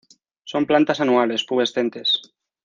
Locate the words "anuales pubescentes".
0.99-2.09